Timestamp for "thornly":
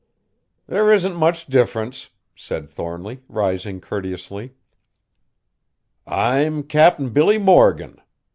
2.71-3.21